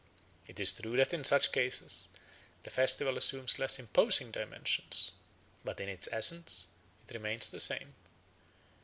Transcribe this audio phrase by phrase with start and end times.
[0.47, 2.07] It is true that in such cases
[2.63, 5.11] the festival assumes less imposing dimensions,
[5.63, 6.65] but in its essence
[7.07, 7.93] it remains the same.